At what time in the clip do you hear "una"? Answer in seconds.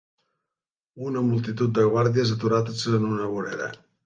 1.09-1.23, 3.15-3.31